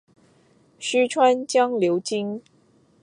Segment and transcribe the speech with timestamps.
[0.79, 2.41] 虚川江流经。